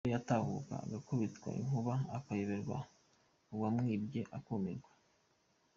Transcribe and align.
Umugore 0.03 0.15
yatahuka 0.17 0.73
agakubitwa 0.85 1.47
n’inkuba 1.53 1.93
akayoberwa 2.17 2.77
uwamwibye 3.53 4.21
akumirwa. 4.37 4.91